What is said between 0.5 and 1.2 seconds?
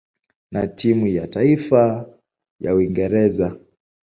na timu